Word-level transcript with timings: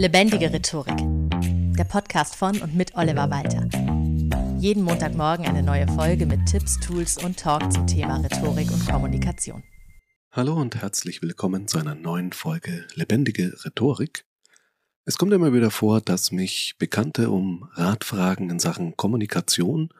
Lebendige 0.00 0.50
Rhetorik. 0.50 0.96
Der 1.76 1.84
Podcast 1.84 2.34
von 2.34 2.58
und 2.62 2.74
mit 2.74 2.94
Oliver 2.94 3.28
Walter. 3.28 3.68
Jeden 4.58 4.82
Montagmorgen 4.82 5.44
eine 5.44 5.62
neue 5.62 5.86
Folge 5.88 6.24
mit 6.24 6.46
Tipps, 6.46 6.80
Tools 6.80 7.22
und 7.22 7.38
Talk 7.38 7.70
zum 7.70 7.86
Thema 7.86 8.16
Rhetorik 8.16 8.70
und 8.72 8.88
Kommunikation. 8.88 9.62
Hallo 10.32 10.54
und 10.54 10.74
herzlich 10.76 11.20
willkommen 11.20 11.68
zu 11.68 11.76
einer 11.76 11.94
neuen 11.94 12.32
Folge 12.32 12.86
Lebendige 12.94 13.52
Rhetorik. 13.62 14.24
Es 15.04 15.18
kommt 15.18 15.34
immer 15.34 15.52
wieder 15.52 15.70
vor, 15.70 16.00
dass 16.00 16.32
mich 16.32 16.76
Bekannte 16.78 17.28
um 17.28 17.68
Rat 17.74 18.04
fragen 18.04 18.48
in 18.48 18.58
Sachen 18.58 18.96
Kommunikation 18.96 19.90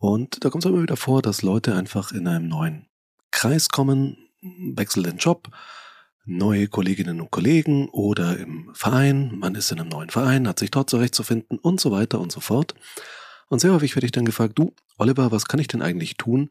und 0.00 0.44
da 0.44 0.50
kommt 0.50 0.64
es 0.64 0.68
immer 0.68 0.82
wieder 0.82 0.96
vor, 0.96 1.22
dass 1.22 1.42
Leute 1.42 1.76
einfach 1.76 2.10
in 2.10 2.26
einem 2.26 2.48
neuen 2.48 2.88
Kreis 3.30 3.68
kommen, 3.68 4.16
wechseln 4.42 5.04
den 5.04 5.18
Job, 5.18 5.50
neue 6.24 6.68
Kolleginnen 6.68 7.20
und 7.20 7.30
Kollegen 7.30 7.88
oder 7.88 8.38
im 8.38 8.70
Verein, 8.74 9.38
man 9.38 9.54
ist 9.54 9.72
in 9.72 9.80
einem 9.80 9.88
neuen 9.88 10.10
Verein, 10.10 10.46
hat 10.46 10.58
sich 10.58 10.70
dort 10.70 10.90
zurechtzufinden 10.90 11.58
und 11.58 11.80
so 11.80 11.90
weiter 11.90 12.20
und 12.20 12.30
so 12.32 12.40
fort. 12.40 12.74
Und 13.48 13.60
sehr 13.60 13.72
häufig 13.72 13.96
werde 13.96 14.06
ich 14.06 14.12
dann 14.12 14.24
gefragt, 14.24 14.58
du, 14.58 14.74
Oliver, 14.98 15.32
was 15.32 15.46
kann 15.46 15.60
ich 15.60 15.68
denn 15.68 15.82
eigentlich 15.82 16.16
tun, 16.16 16.50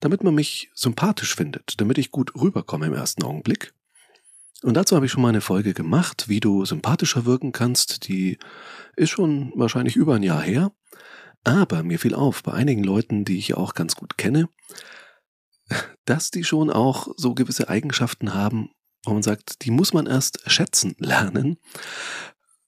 damit 0.00 0.24
man 0.24 0.34
mich 0.34 0.70
sympathisch 0.74 1.36
findet, 1.36 1.80
damit 1.80 1.98
ich 1.98 2.10
gut 2.10 2.34
rüberkomme 2.34 2.86
im 2.86 2.94
ersten 2.94 3.22
Augenblick? 3.22 3.72
Und 4.62 4.74
dazu 4.74 4.94
habe 4.96 5.06
ich 5.06 5.12
schon 5.12 5.22
mal 5.22 5.28
eine 5.28 5.40
Folge 5.40 5.74
gemacht, 5.74 6.28
wie 6.28 6.40
du 6.40 6.64
sympathischer 6.64 7.26
wirken 7.26 7.52
kannst. 7.52 8.08
Die 8.08 8.38
ist 8.96 9.10
schon 9.10 9.52
wahrscheinlich 9.56 9.96
über 9.96 10.14
ein 10.14 10.22
Jahr 10.22 10.42
her. 10.42 10.72
Aber 11.44 11.82
mir 11.82 11.98
fiel 11.98 12.14
auf, 12.14 12.42
bei 12.44 12.52
einigen 12.52 12.84
Leuten, 12.84 13.24
die 13.24 13.38
ich 13.38 13.54
auch 13.54 13.74
ganz 13.74 13.96
gut 13.96 14.16
kenne, 14.16 14.48
dass 16.04 16.30
die 16.30 16.44
schon 16.44 16.70
auch 16.70 17.08
so 17.16 17.34
gewisse 17.34 17.68
Eigenschaften 17.68 18.34
haben, 18.34 18.70
wo 19.04 19.12
man 19.12 19.22
sagt, 19.22 19.64
die 19.64 19.70
muss 19.70 19.92
man 19.92 20.06
erst 20.06 20.50
schätzen 20.50 20.94
lernen. 20.98 21.58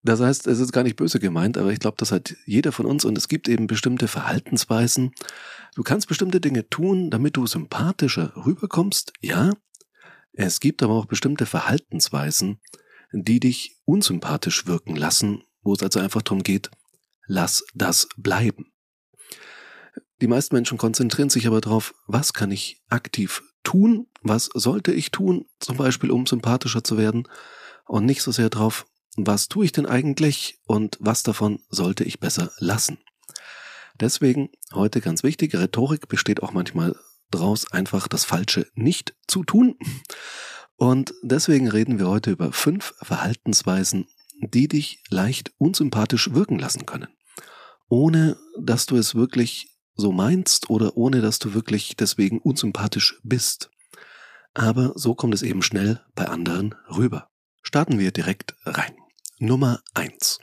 Das 0.02 0.20
heißt, 0.20 0.47
es 0.47 0.60
ist 0.60 0.73
gar 0.73 0.83
nicht 0.83 0.97
böse 0.97 1.19
gemeint, 1.19 1.57
aber 1.57 1.73
ich 1.73 1.79
glaube, 1.79 1.97
das 1.98 2.12
hat 2.12 2.37
jeder 2.45 2.73
von 2.73 2.85
uns 2.85 3.07
und 3.07 3.16
es 3.16 3.26
gibt 3.29 3.49
eben 3.49 3.66
bestimmte 3.66 4.07
Verhaltensweisen. 4.07 5.15
Du 5.74 5.82
kannst 5.82 6.09
bestimmte 6.09 6.41
Dinge 6.41 6.68
tun, 6.68 7.10
damit 7.10 7.37
du 7.37 7.46
sympathischer 7.46 8.32
rüberkommst, 8.37 9.15
ja. 9.21 9.51
Es 10.32 10.60
gibt 10.60 10.82
aber 10.82 10.95
auch 10.95 11.07
bestimmte 11.07 11.46
Verhaltensweisen, 11.46 12.60
die 13.13 13.41
dich 13.41 13.80
unsympathisch 13.87 14.66
wirken 14.66 14.95
lassen, 14.95 15.45
wo 15.63 15.73
es 15.73 15.82
also 15.82 16.01
einfach 16.01 16.23
darum 16.23 16.43
geht, 16.43 16.71
lass 17.26 17.65
das 17.74 18.09
bleiben. 18.16 18.73
Die 20.21 20.26
meisten 20.26 20.54
Menschen 20.54 20.76
konzentrieren 20.76 21.30
sich 21.30 21.46
aber 21.46 21.60
darauf, 21.60 21.95
was 22.07 22.32
kann 22.32 22.51
ich 22.51 22.82
aktiv 22.88 23.43
tun, 23.65 24.07
was 24.23 24.48
sollte 24.54 24.93
ich 24.93 25.10
tun, 25.10 25.46
zum 25.59 25.76
Beispiel 25.76 26.10
um 26.10 26.26
sympathischer 26.26 26.84
zu 26.84 26.96
werden, 26.96 27.29
und 27.87 28.07
nicht 28.07 28.23
so 28.23 28.32
sehr 28.32 28.51
darauf, 28.51 28.87
was 29.16 29.48
tue 29.48 29.65
ich 29.65 29.73
denn 29.73 29.87
eigentlich 29.87 30.59
und 30.66 30.96
was 31.01 31.23
davon 31.23 31.60
sollte 31.68 32.04
ich 32.04 32.20
besser 32.20 32.51
lassen. 32.59 32.98
Deswegen 34.01 34.51
heute 34.73 35.01
ganz 35.01 35.23
wichtig, 35.23 35.54
Rhetorik 35.54 36.09
besteht 36.09 36.42
auch 36.42 36.52
manchmal 36.52 36.96
daraus, 37.30 37.70
einfach 37.70 38.09
das 38.09 38.24
Falsche 38.24 38.66
nicht 38.74 39.15
zu 39.29 39.45
tun. 39.45 39.76
Und 40.76 41.15
deswegen 41.23 41.68
reden 41.68 41.98
wir 41.98 42.09
heute 42.09 42.32
über 42.32 42.52
fünf 42.52 42.95
Verhaltensweisen, 43.01 44.09
die 44.40 44.66
dich 44.66 45.02
leicht 45.09 45.52
unsympathisch 45.59 46.32
wirken 46.32 46.59
lassen 46.59 46.87
können, 46.87 47.09
ohne 47.88 48.37
dass 48.59 48.87
du 48.87 48.96
es 48.96 49.15
wirklich 49.15 49.73
so 49.95 50.12
meinst 50.12 50.70
oder 50.70 50.96
ohne 50.96 51.20
dass 51.20 51.38
du 51.38 51.54
wirklich 51.54 51.96
deswegen 51.96 52.38
unsympathisch 52.38 53.18
bist. 53.23 53.70
Aber 54.54 54.92
so 54.95 55.14
kommt 55.14 55.34
es 55.34 55.42
eben 55.42 55.62
schnell 55.62 56.01
bei 56.14 56.26
anderen 56.26 56.74
rüber. 56.88 57.28
Starten 57.62 57.98
wir 57.98 58.12
direkt 58.12 58.54
rein. 58.64 58.95
Nummer 59.38 59.80
eins. 59.95 60.38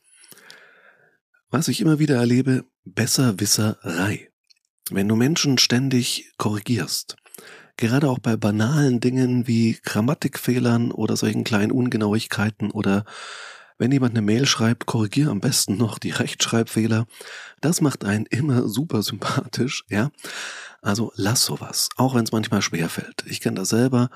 Was 1.49 1.67
ich 1.67 1.81
immer 1.81 1.99
wieder 1.99 2.15
erlebe, 2.15 2.65
Besserwisserei. 2.83 4.29
Wenn 4.89 5.07
du 5.07 5.15
Menschen 5.15 5.57
ständig 5.57 6.31
korrigierst, 6.37 7.15
gerade 7.77 8.09
auch 8.09 8.19
bei 8.19 8.35
banalen 8.35 8.99
Dingen 8.99 9.47
wie 9.47 9.79
Grammatikfehlern 9.83 10.91
oder 10.91 11.15
solchen 11.15 11.43
kleinen 11.43 11.71
Ungenauigkeiten 11.71 12.71
oder 12.71 13.05
wenn 13.81 13.91
jemand 13.91 14.13
eine 14.13 14.21
Mail 14.21 14.45
schreibt, 14.45 14.85
korrigier 14.85 15.29
am 15.29 15.39
besten 15.39 15.75
noch 15.75 15.97
die 15.97 16.11
Rechtschreibfehler. 16.11 17.07
Das 17.61 17.81
macht 17.81 18.05
einen 18.05 18.27
immer 18.27 18.67
super 18.67 19.01
sympathisch, 19.01 19.85
ja. 19.89 20.11
Also 20.83 21.11
lass 21.15 21.43
sowas, 21.43 21.89
auch 21.97 22.13
wenn 22.13 22.23
es 22.23 22.31
manchmal 22.31 22.61
schwer 22.61 22.89
fällt. 22.89 23.23
Ich 23.25 23.41
kenne 23.41 23.55
das 23.55 23.69
selber. 23.69 24.11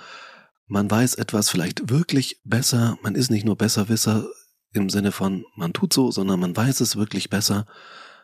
Man 0.67 0.89
weiß 0.89 1.15
etwas 1.15 1.49
vielleicht 1.49 1.89
wirklich 1.89 2.39
besser. 2.43 2.99
Man 3.01 3.15
ist 3.15 3.31
nicht 3.31 3.43
nur 3.43 3.55
Besserwisser 3.57 4.27
im 4.71 4.91
Sinne 4.91 5.11
von 5.11 5.45
man 5.55 5.73
tut 5.73 5.93
so, 5.93 6.11
sondern 6.11 6.39
man 6.39 6.55
weiß 6.55 6.81
es 6.81 6.95
wirklich 6.95 7.31
besser. 7.31 7.65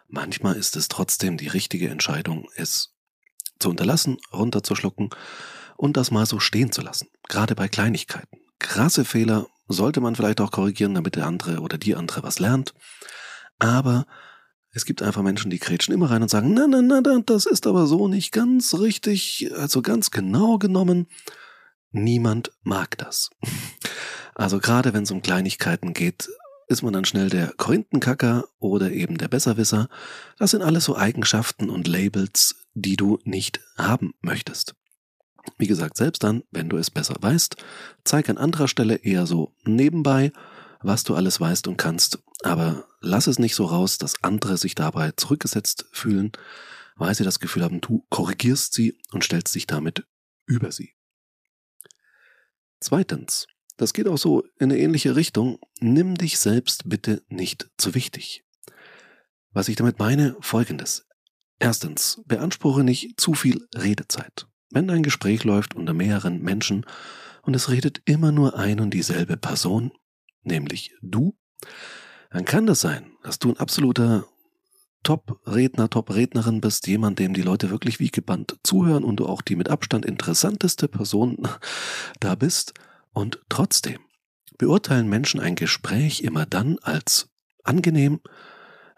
Manchmal 0.07 0.57
ist 0.57 0.75
es 0.75 0.89
trotzdem 0.89 1.37
die 1.37 1.47
richtige 1.47 1.89
Entscheidung, 1.89 2.49
es 2.55 2.93
zu 3.57 3.71
unterlassen, 3.71 4.19
runterzuschlucken 4.31 5.09
und 5.75 5.97
das 5.97 6.11
mal 6.11 6.27
so 6.27 6.39
stehen 6.39 6.71
zu 6.71 6.83
lassen. 6.83 7.07
Gerade 7.29 7.55
bei 7.55 7.67
Kleinigkeiten. 7.67 8.37
Krasse 8.59 9.05
Fehler 9.05 9.47
sollte 9.71 10.01
man 10.01 10.15
vielleicht 10.15 10.41
auch 10.41 10.51
korrigieren, 10.51 10.95
damit 10.95 11.15
der 11.15 11.27
andere 11.27 11.59
oder 11.59 11.77
die 11.77 11.95
andere 11.95 12.23
was 12.23 12.39
lernt. 12.39 12.73
Aber 13.59 14.05
es 14.73 14.85
gibt 14.85 15.01
einfach 15.01 15.21
Menschen, 15.21 15.51
die 15.51 15.59
kretschen 15.59 15.93
immer 15.93 16.09
rein 16.09 16.21
und 16.21 16.29
sagen, 16.29 16.53
na, 16.53 16.65
na, 16.67 16.81
na, 16.81 17.01
das 17.25 17.45
ist 17.45 17.67
aber 17.67 17.87
so 17.87 18.07
nicht 18.07 18.31
ganz 18.31 18.73
richtig, 18.73 19.51
also 19.55 19.81
ganz 19.81 20.11
genau 20.11 20.57
genommen. 20.57 21.07
Niemand 21.91 22.51
mag 22.63 22.97
das. 22.97 23.29
Also 24.33 24.59
gerade 24.59 24.93
wenn 24.93 25.03
es 25.03 25.11
um 25.11 25.21
Kleinigkeiten 25.21 25.93
geht, 25.93 26.29
ist 26.67 26.83
man 26.83 26.93
dann 26.93 27.03
schnell 27.03 27.29
der 27.29 27.53
Korinthenkacker 27.57 28.45
oder 28.59 28.91
eben 28.91 29.17
der 29.17 29.27
Besserwisser. 29.27 29.89
Das 30.37 30.51
sind 30.51 30.61
alles 30.61 30.85
so 30.85 30.95
Eigenschaften 30.95 31.69
und 31.69 31.87
Labels, 31.87 32.55
die 32.73 32.95
du 32.95 33.19
nicht 33.25 33.59
haben 33.77 34.13
möchtest. 34.21 34.73
Wie 35.57 35.67
gesagt, 35.67 35.97
selbst 35.97 36.23
dann, 36.23 36.43
wenn 36.51 36.69
du 36.69 36.77
es 36.77 36.91
besser 36.91 37.15
weißt, 37.19 37.55
zeig 38.03 38.29
an 38.29 38.37
anderer 38.37 38.67
Stelle 38.67 38.95
eher 38.95 39.25
so 39.25 39.53
nebenbei, 39.63 40.31
was 40.81 41.03
du 41.03 41.15
alles 41.15 41.39
weißt 41.39 41.67
und 41.67 41.77
kannst, 41.77 42.19
aber 42.43 42.87
lass 43.01 43.27
es 43.27 43.39
nicht 43.39 43.55
so 43.55 43.65
raus, 43.65 43.97
dass 43.97 44.23
andere 44.23 44.57
sich 44.57 44.75
dabei 44.75 45.11
zurückgesetzt 45.11 45.85
fühlen, 45.91 46.31
weil 46.95 47.13
sie 47.15 47.23
das 47.23 47.39
Gefühl 47.39 47.63
haben, 47.63 47.81
du 47.81 48.05
korrigierst 48.09 48.73
sie 48.73 48.97
und 49.11 49.23
stellst 49.23 49.53
dich 49.55 49.67
damit 49.67 50.05
über 50.45 50.71
sie. 50.71 50.93
Zweitens, 52.79 53.47
das 53.77 53.93
geht 53.93 54.07
auch 54.07 54.17
so 54.17 54.43
in 54.59 54.71
eine 54.71 54.77
ähnliche 54.77 55.15
Richtung, 55.15 55.59
nimm 55.79 56.15
dich 56.15 56.39
selbst 56.39 56.89
bitte 56.89 57.23
nicht 57.29 57.69
zu 57.77 57.95
wichtig. 57.95 58.43
Was 59.51 59.69
ich 59.69 59.75
damit 59.75 59.99
meine, 59.99 60.35
folgendes. 60.39 61.07
Erstens, 61.59 62.21
beanspruche 62.25 62.83
nicht 62.83 63.19
zu 63.19 63.33
viel 63.33 63.67
Redezeit. 63.75 64.47
Wenn 64.71 64.89
ein 64.89 65.03
Gespräch 65.03 65.43
läuft 65.43 65.75
unter 65.75 65.93
mehreren 65.93 66.41
Menschen 66.41 66.85
und 67.43 67.55
es 67.55 67.69
redet 67.69 68.01
immer 68.05 68.31
nur 68.31 68.57
ein 68.57 68.79
und 68.79 68.93
dieselbe 68.93 69.37
Person, 69.37 69.91
nämlich 70.43 70.93
du, 71.01 71.37
dann 72.31 72.45
kann 72.45 72.65
das 72.65 72.81
sein, 72.81 73.11
dass 73.23 73.39
du 73.39 73.49
ein 73.49 73.57
absoluter 73.57 74.25
Top-Redner, 75.03 75.89
Top-Rednerin 75.89 76.61
bist, 76.61 76.87
jemand, 76.87 77.19
dem 77.19 77.33
die 77.33 77.41
Leute 77.41 77.69
wirklich 77.69 77.99
wie 77.99 78.09
gebannt 78.09 78.57
zuhören 78.63 79.03
und 79.03 79.17
du 79.17 79.25
auch 79.25 79.41
die 79.41 79.55
mit 79.55 79.69
Abstand 79.69 80.05
interessanteste 80.05 80.87
Person 80.87 81.47
da 82.19 82.35
bist. 82.35 82.73
Und 83.13 83.41
trotzdem 83.49 83.99
beurteilen 84.57 85.09
Menschen 85.09 85.39
ein 85.39 85.55
Gespräch 85.55 86.21
immer 86.21 86.45
dann 86.45 86.77
als 86.79 87.29
angenehm, 87.63 88.21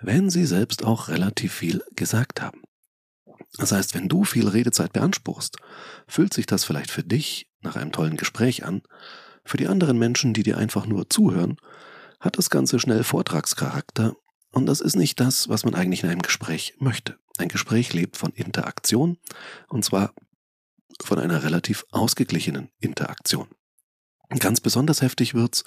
wenn 0.02 0.30
sie 0.30 0.46
selbst 0.46 0.84
auch 0.84 1.08
relativ 1.08 1.54
viel 1.54 1.82
gesagt 1.96 2.42
haben. 2.42 2.63
Das 3.58 3.72
heißt, 3.72 3.94
wenn 3.94 4.10
du 4.10 4.24
viel 4.24 4.48
Redezeit 4.48 4.94
beanspruchst, 4.94 5.58
fühlt 6.08 6.34
sich 6.34 6.46
das 6.46 6.64
vielleicht 6.64 6.92
für 6.92 7.04
dich 7.04 7.48
nach 7.62 7.76
einem 7.76 7.92
tollen 7.92 8.18
Gespräch 8.18 8.66
an. 8.66 8.82
Für 9.46 9.58
die 9.58 9.68
anderen 9.68 10.00
Menschen, 10.00 10.34
die 10.34 10.44
dir 10.44 10.58
einfach 10.58 10.86
nur 10.86 11.10
zuhören, 11.10 11.58
hat 12.20 12.38
das 12.38 12.50
Ganze 12.50 12.80
schnell 12.80 13.04
Vortragscharakter 13.04 14.16
und 14.52 14.66
das 14.66 14.82
ist 14.82 14.96
nicht 14.96 15.20
das, 15.20 15.50
was 15.50 15.66
man 15.66 15.76
eigentlich 15.76 16.04
in 16.04 16.10
einem 16.10 16.22
Gespräch 16.22 16.76
möchte. 16.80 17.18
Ein 17.38 17.50
Gespräch 17.50 17.94
lebt 17.94 18.18
von 18.18 18.32
Interaktion 18.32 19.18
und 19.68 19.84
zwar 19.84 20.14
von 21.02 21.20
einer 21.20 21.44
relativ 21.44 21.86
ausgeglichenen 21.92 22.70
Interaktion. 22.80 23.50
Ganz 24.40 24.62
besonders 24.62 25.02
heftig 25.02 25.34
wird's, 25.34 25.64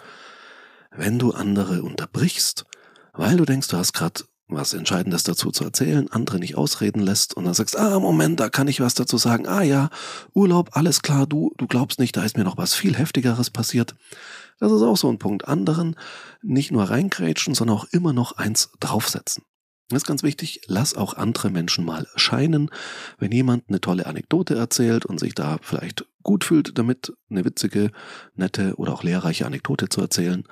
wenn 0.90 1.18
du 1.18 1.32
andere 1.32 1.82
unterbrichst, 1.82 2.64
weil 3.12 3.36
du 3.36 3.44
denkst, 3.44 3.68
du 3.68 3.76
hast 3.76 3.92
gerade 3.92 4.24
was 4.48 4.74
Entscheidendes 4.74 5.24
dazu 5.24 5.50
zu 5.50 5.64
erzählen, 5.64 6.10
andere 6.10 6.38
nicht 6.38 6.56
ausreden 6.56 7.00
lässt 7.00 7.34
und 7.34 7.44
dann 7.44 7.54
sagst, 7.54 7.76
ah, 7.76 7.98
Moment, 7.98 8.38
da 8.38 8.48
kann 8.48 8.68
ich 8.68 8.80
was 8.80 8.94
dazu 8.94 9.18
sagen. 9.18 9.46
Ah 9.46 9.62
ja, 9.62 9.90
Urlaub, 10.34 10.70
alles 10.72 11.02
klar, 11.02 11.26
du, 11.26 11.52
du 11.56 11.66
glaubst 11.66 11.98
nicht, 11.98 12.16
da 12.16 12.24
ist 12.24 12.36
mir 12.36 12.44
noch 12.44 12.56
was 12.56 12.74
viel 12.74 12.96
Heftigeres 12.96 13.50
passiert. 13.50 13.94
Das 14.58 14.72
ist 14.72 14.82
auch 14.82 14.96
so 14.96 15.10
ein 15.10 15.18
Punkt. 15.18 15.48
Anderen 15.48 15.96
nicht 16.42 16.70
nur 16.70 16.84
reinkrätschen, 16.84 17.54
sondern 17.54 17.76
auch 17.76 17.84
immer 17.90 18.12
noch 18.12 18.32
eins 18.32 18.70
draufsetzen. 18.80 19.42
Das 19.88 20.02
ist 20.02 20.06
ganz 20.06 20.24
wichtig, 20.24 20.62
lass 20.66 20.94
auch 20.94 21.14
andere 21.14 21.48
Menschen 21.50 21.84
mal 21.84 22.08
scheinen. 22.16 22.70
Wenn 23.18 23.30
jemand 23.30 23.68
eine 23.68 23.80
tolle 23.80 24.06
Anekdote 24.06 24.56
erzählt 24.56 25.06
und 25.06 25.20
sich 25.20 25.34
da 25.34 25.58
vielleicht 25.62 26.06
gut 26.24 26.42
fühlt, 26.42 26.76
damit 26.76 27.12
eine 27.30 27.44
witzige, 27.44 27.92
nette 28.34 28.74
oder 28.76 28.92
auch 28.92 29.04
lehrreiche 29.04 29.46
Anekdote 29.46 29.88
zu 29.88 30.00
erzählen, 30.00 30.42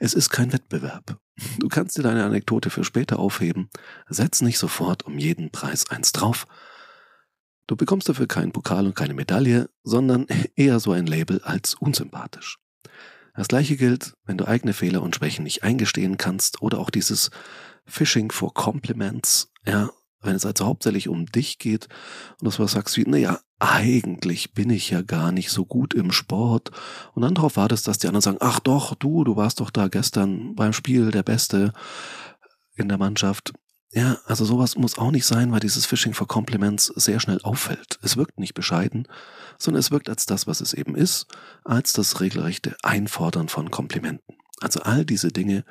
es 0.00 0.12
ist 0.12 0.30
kein 0.30 0.52
Wettbewerb. 0.52 1.20
Du 1.60 1.68
kannst 1.68 1.96
dir 1.96 2.02
deine 2.02 2.24
Anekdote 2.24 2.68
für 2.68 2.82
später 2.82 3.20
aufheben. 3.20 3.70
Setz 4.08 4.40
nicht 4.42 4.58
sofort 4.58 5.04
um 5.06 5.18
jeden 5.18 5.50
Preis 5.50 5.88
eins 5.88 6.10
drauf. 6.10 6.48
Du 7.68 7.76
bekommst 7.76 8.08
dafür 8.08 8.26
keinen 8.26 8.50
Pokal 8.50 8.86
und 8.86 8.96
keine 8.96 9.14
Medaille, 9.14 9.70
sondern 9.84 10.26
eher 10.56 10.80
so 10.80 10.90
ein 10.90 11.06
Label 11.06 11.40
als 11.42 11.74
unsympathisch. 11.74 12.58
Das 13.36 13.46
gleiche 13.46 13.76
gilt, 13.76 14.14
wenn 14.24 14.36
du 14.36 14.46
eigene 14.48 14.72
Fehler 14.72 15.02
und 15.02 15.14
Schwächen 15.14 15.44
nicht 15.44 15.62
eingestehen 15.62 16.18
kannst 16.18 16.60
oder 16.62 16.78
auch 16.80 16.90
dieses 16.90 17.30
Phishing 17.90 18.32
for 18.32 18.54
Compliments, 18.54 19.52
ja, 19.66 19.90
wenn 20.22 20.36
es 20.36 20.44
also 20.44 20.66
hauptsächlich 20.66 21.08
um 21.08 21.26
dich 21.26 21.58
geht 21.58 21.88
und 22.40 22.54
du 22.54 22.62
was 22.62 22.72
sagst 22.72 22.96
wie, 22.96 23.04
naja, 23.04 23.40
eigentlich 23.58 24.54
bin 24.54 24.70
ich 24.70 24.90
ja 24.90 25.02
gar 25.02 25.32
nicht 25.32 25.50
so 25.50 25.64
gut 25.64 25.94
im 25.94 26.12
Sport 26.12 26.70
und 27.14 27.22
dann 27.22 27.34
darauf 27.34 27.56
wartest, 27.56 27.88
dass 27.88 27.98
die 27.98 28.06
anderen 28.06 28.22
sagen, 28.22 28.38
ach 28.40 28.60
doch, 28.60 28.94
du, 28.94 29.24
du 29.24 29.36
warst 29.36 29.60
doch 29.60 29.70
da 29.70 29.88
gestern 29.88 30.54
beim 30.54 30.72
Spiel 30.72 31.10
der 31.10 31.22
Beste 31.22 31.72
in 32.74 32.88
der 32.88 32.98
Mannschaft. 32.98 33.52
Ja, 33.92 34.18
also 34.26 34.44
sowas 34.44 34.76
muss 34.76 34.98
auch 34.98 35.10
nicht 35.10 35.26
sein, 35.26 35.50
weil 35.50 35.60
dieses 35.60 35.84
Phishing 35.84 36.14
for 36.14 36.28
Compliments 36.28 36.86
sehr 36.86 37.18
schnell 37.18 37.40
auffällt. 37.42 37.98
Es 38.02 38.16
wirkt 38.16 38.38
nicht 38.38 38.54
bescheiden, 38.54 39.08
sondern 39.58 39.80
es 39.80 39.90
wirkt 39.90 40.08
als 40.08 40.26
das, 40.26 40.46
was 40.46 40.60
es 40.60 40.72
eben 40.72 40.94
ist, 40.94 41.26
als 41.64 41.92
das 41.92 42.20
regelrechte 42.20 42.76
Einfordern 42.82 43.48
von 43.48 43.70
Komplimenten. 43.70 44.36
Also 44.60 44.80
all 44.80 45.04
diese 45.04 45.28
Dinge, 45.28 45.64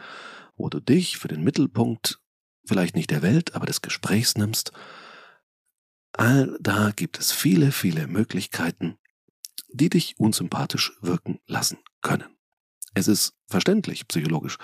wo 0.60 0.70
du 0.70 0.80
dich 0.80 1.18
für 1.18 1.28
den 1.28 1.44
Mittelpunkt 1.44 2.20
vielleicht 2.66 2.96
nicht 2.96 3.10
der 3.10 3.22
Welt, 3.22 3.56
aber 3.56 3.66
des 3.66 3.82
Gesprächs 3.82 4.36
nimmst, 4.36 4.72
all 6.14 6.58
da 6.62 6.92
gibt 6.96 7.20
es 7.20 7.32
viele, 7.32 7.72
viele 7.72 8.08
Möglichkeiten, 8.08 8.98
die 9.72 9.90
dich 9.90 10.20
unsympathisch 10.20 10.94
wirken 11.02 11.40
lassen 11.48 11.80
können. 12.02 12.30
Es 12.96 13.08
ist 13.08 13.34
verständlich, 13.48 14.08
psychologisch. 14.08 14.58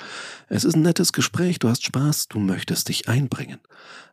Es 0.47 0.63
ist 0.63 0.75
ein 0.75 0.81
nettes 0.81 1.13
Gespräch, 1.13 1.59
du 1.59 1.69
hast 1.69 1.83
Spaß, 1.83 2.27
du 2.27 2.39
möchtest 2.39 2.89
dich 2.89 3.07
einbringen. 3.07 3.59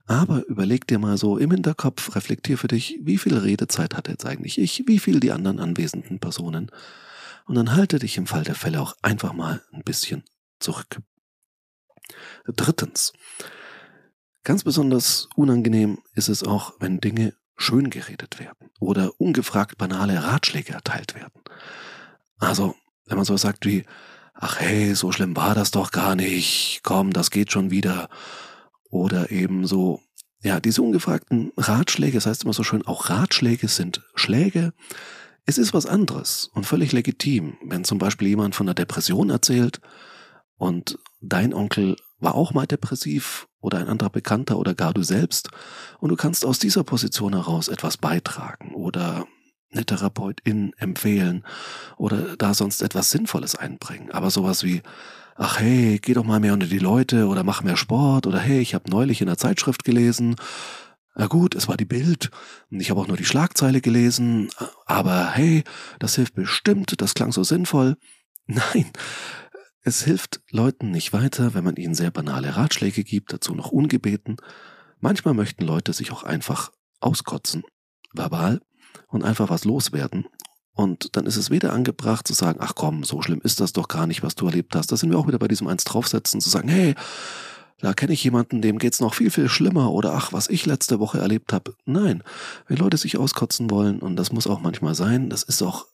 Aber 0.06 0.46
überleg 0.46 0.86
dir 0.86 0.98
mal 0.98 1.16
so 1.16 1.38
im 1.38 1.50
Hinterkopf, 1.50 2.14
reflektier 2.14 2.58
für 2.58 2.68
dich, 2.68 2.98
wie 3.02 3.18
viel 3.18 3.36
Redezeit 3.36 3.96
hat 3.96 4.08
jetzt 4.08 4.26
eigentlich 4.26 4.58
ich, 4.58 4.84
wie 4.86 4.98
viel 4.98 5.18
die 5.18 5.32
anderen 5.32 5.60
anwesenden 5.60 6.20
Personen. 6.20 6.70
Und 7.46 7.54
dann 7.54 7.74
halte 7.74 7.98
dich 7.98 8.16
im 8.18 8.26
Fall 8.26 8.44
der 8.44 8.54
Fälle 8.54 8.80
auch 8.80 8.96
einfach 9.02 9.32
mal 9.32 9.62
ein 9.72 9.82
bisschen 9.82 10.22
zurück. 10.60 11.00
Drittens. 12.46 13.12
Ganz 14.44 14.64
besonders 14.64 15.28
unangenehm 15.36 15.98
ist 16.14 16.28
es 16.28 16.42
auch, 16.42 16.74
wenn 16.80 17.00
Dinge 17.00 17.34
schön 17.56 17.90
geredet 17.90 18.40
werden 18.40 18.70
oder 18.80 19.12
ungefragt 19.18 19.78
banale 19.78 20.24
Ratschläge 20.24 20.72
erteilt 20.72 21.14
werden. 21.14 21.42
Also, 22.38 22.74
wenn 23.06 23.16
man 23.16 23.24
so 23.24 23.36
sagt 23.36 23.66
wie, 23.66 23.84
ach 24.34 24.58
hey, 24.58 24.94
so 24.94 25.12
schlimm 25.12 25.36
war 25.36 25.54
das 25.54 25.70
doch 25.70 25.92
gar 25.92 26.16
nicht, 26.16 26.80
komm, 26.82 27.12
das 27.12 27.30
geht 27.30 27.52
schon 27.52 27.70
wieder. 27.70 28.08
Oder 28.90 29.30
eben 29.30 29.66
so, 29.66 30.00
ja, 30.42 30.58
diese 30.58 30.82
ungefragten 30.82 31.52
Ratschläge, 31.56 32.14
das 32.14 32.26
heißt 32.26 32.42
immer 32.44 32.52
so 32.52 32.64
schön, 32.64 32.84
auch 32.84 33.10
Ratschläge 33.10 33.68
sind 33.68 34.02
Schläge. 34.14 34.72
Es 35.46 35.58
ist 35.58 35.72
was 35.72 35.86
anderes 35.86 36.50
und 36.54 36.66
völlig 36.66 36.92
legitim, 36.92 37.56
wenn 37.64 37.84
zum 37.84 37.98
Beispiel 37.98 38.28
jemand 38.28 38.54
von 38.54 38.66
einer 38.66 38.74
Depression 38.74 39.30
erzählt 39.30 39.80
und 40.56 40.98
dein 41.22 41.54
Onkel 41.54 41.96
war 42.18 42.34
auch 42.34 42.52
mal 42.52 42.66
depressiv 42.66 43.46
oder 43.60 43.78
ein 43.78 43.88
anderer 43.88 44.10
Bekannter 44.10 44.58
oder 44.58 44.74
gar 44.74 44.92
du 44.92 45.02
selbst 45.02 45.50
und 46.00 46.10
du 46.10 46.16
kannst 46.16 46.44
aus 46.44 46.58
dieser 46.58 46.84
Position 46.84 47.34
heraus 47.34 47.68
etwas 47.68 47.96
beitragen 47.96 48.74
oder 48.74 49.26
eine 49.72 49.86
Therapeutin 49.86 50.72
empfehlen 50.76 51.44
oder 51.96 52.36
da 52.36 52.54
sonst 52.54 52.82
etwas 52.82 53.10
Sinnvolles 53.10 53.54
einbringen. 53.54 54.10
Aber 54.10 54.30
sowas 54.30 54.62
wie, 54.64 54.82
ach 55.36 55.58
hey, 55.58 55.98
geh 56.00 56.14
doch 56.14 56.24
mal 56.24 56.40
mehr 56.40 56.52
unter 56.52 56.66
die 56.66 56.78
Leute 56.78 57.26
oder 57.26 57.42
mach 57.42 57.62
mehr 57.62 57.76
Sport 57.76 58.26
oder 58.26 58.38
hey, 58.38 58.60
ich 58.60 58.74
habe 58.74 58.90
neulich 58.90 59.20
in 59.20 59.28
der 59.28 59.38
Zeitschrift 59.38 59.84
gelesen. 59.84 60.36
Na 61.14 61.26
gut, 61.26 61.54
es 61.54 61.68
war 61.68 61.76
die 61.76 61.84
Bild 61.84 62.30
und 62.70 62.80
ich 62.80 62.90
habe 62.90 63.00
auch 63.00 63.08
nur 63.08 63.16
die 63.16 63.24
Schlagzeile 63.24 63.80
gelesen, 63.80 64.50
aber 64.86 65.30
hey, 65.30 65.64
das 65.98 66.14
hilft 66.14 66.34
bestimmt, 66.34 67.00
das 67.00 67.14
klang 67.14 67.32
so 67.32 67.44
sinnvoll. 67.44 67.96
Nein, 68.46 68.90
es 69.82 70.02
hilft 70.04 70.40
Leuten 70.50 70.90
nicht 70.90 71.12
weiter, 71.12 71.54
wenn 71.54 71.64
man 71.64 71.76
ihnen 71.76 71.94
sehr 71.94 72.10
banale 72.10 72.56
Ratschläge 72.56 73.02
gibt, 73.02 73.32
dazu 73.32 73.54
noch 73.54 73.72
ungebeten. 73.72 74.36
Manchmal 75.00 75.34
möchten 75.34 75.64
Leute 75.64 75.92
sich 75.92 76.12
auch 76.12 76.22
einfach 76.22 76.70
auskotzen, 77.00 77.64
verbal, 78.12 78.60
und 79.08 79.24
einfach 79.24 79.50
was 79.50 79.64
loswerden. 79.64 80.26
Und 80.74 81.16
dann 81.16 81.26
ist 81.26 81.36
es 81.36 81.50
weder 81.50 81.72
angebracht 81.72 82.26
zu 82.26 82.32
sagen, 82.32 82.60
ach 82.62 82.74
komm, 82.74 83.04
so 83.04 83.20
schlimm 83.20 83.40
ist 83.42 83.60
das 83.60 83.72
doch 83.72 83.88
gar 83.88 84.06
nicht, 84.06 84.22
was 84.22 84.36
du 84.36 84.46
erlebt 84.46 84.74
hast. 84.76 84.92
Da 84.92 84.96
sind 84.96 85.10
wir 85.10 85.18
auch 85.18 85.26
wieder 85.26 85.38
bei 85.38 85.48
diesem 85.48 85.66
eins 85.66 85.84
draufsetzen, 85.84 86.40
zu 86.40 86.48
sagen, 86.48 86.68
hey, 86.68 86.94
da 87.80 87.92
kenne 87.92 88.12
ich 88.12 88.22
jemanden, 88.22 88.62
dem 88.62 88.78
geht's 88.78 89.00
noch 89.00 89.14
viel, 89.14 89.30
viel 89.30 89.48
schlimmer 89.48 89.90
oder 89.90 90.14
ach, 90.14 90.32
was 90.32 90.48
ich 90.48 90.64
letzte 90.64 91.00
Woche 91.00 91.18
erlebt 91.18 91.52
habe. 91.52 91.74
Nein, 91.84 92.22
wenn 92.68 92.76
Leute 92.76 92.96
sich 92.96 93.18
auskotzen 93.18 93.70
wollen, 93.70 93.98
und 93.98 94.14
das 94.14 94.30
muss 94.30 94.46
auch 94.46 94.60
manchmal 94.60 94.94
sein, 94.94 95.28
das 95.28 95.42
ist 95.42 95.60
auch 95.62 95.86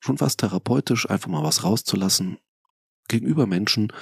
schon 0.00 0.18
fast 0.18 0.38
therapeutisch, 0.38 1.10
einfach 1.10 1.28
mal 1.28 1.42
was 1.42 1.64
rauszulassen 1.64 2.38
gegenüber 3.08 3.46
Menschen, 3.46 3.92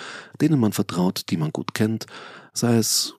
denen 0.41 0.61
man 0.61 0.73
vertraut, 0.73 1.25
die 1.31 1.37
man 1.37 1.50
gut 1.50 1.75
kennt, 1.75 2.06
sei 2.52 2.76
es 2.76 3.14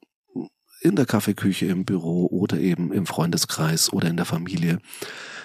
in 0.81 0.95
der 0.95 1.05
Kaffeeküche 1.05 1.67
im 1.67 1.85
Büro 1.85 2.25
oder 2.27 2.57
eben 2.57 2.91
im 2.91 3.05
Freundeskreis 3.05 3.93
oder 3.93 4.09
in 4.09 4.17
der 4.17 4.25
Familie, 4.25 4.79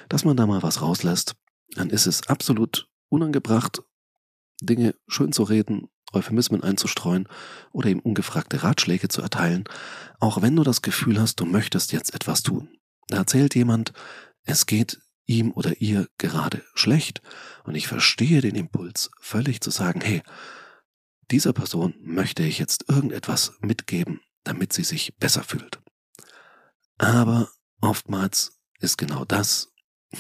dass 0.09 0.25
man 0.25 0.37
da 0.37 0.47
mal 0.47 0.63
was 0.63 0.81
rauslässt, 0.81 1.35
dann 1.75 1.91
ist 1.91 2.07
es 2.07 2.27
absolut 2.29 2.89
unangebracht, 3.09 3.83
Dinge 4.63 4.95
schön 5.07 5.33
zu 5.33 5.43
reden, 5.43 5.89
Euphemismen 6.13 6.63
einzustreuen 6.63 7.29
oder 7.73 7.91
ihm 7.91 8.01
ungefragte 8.01 8.63
Ratschläge 8.63 9.09
zu 9.09 9.21
erteilen, 9.21 9.65
auch 10.21 10.41
wenn 10.41 10.57
du 10.57 10.63
das 10.63 10.81
Gefühl 10.81 11.21
hast, 11.21 11.41
du 11.41 11.45
möchtest 11.45 11.93
jetzt 11.93 12.15
etwas 12.15 12.43
tun. 12.43 12.71
Da 13.09 13.19
erzählt 13.19 13.55
jemand, 13.55 13.93
es 14.45 14.67
geht 14.67 15.01
ihm 15.27 15.53
oder 15.53 15.81
ihr 15.81 16.09
gerade 16.19 16.63
schlecht 16.75 17.21
und 17.65 17.75
ich 17.75 17.89
verstehe 17.89 18.41
den 18.41 18.55
Impuls 18.55 19.11
völlig 19.21 19.61
zu 19.61 19.71
sagen, 19.71 20.01
hey, 20.01 20.23
dieser 21.31 21.53
Person 21.53 21.95
möchte 22.01 22.43
ich 22.45 22.59
jetzt 22.59 22.89
irgendetwas 22.89 23.55
mitgeben, 23.61 24.21
damit 24.45 24.73
sie 24.73 24.85
sich 24.85 25.17
besser 25.17 25.43
fühlt. 25.43 25.81
Aber 26.99 27.51
oftmals 27.81 28.59
ist 28.81 28.97
genau 28.97 29.25
das 29.25 29.73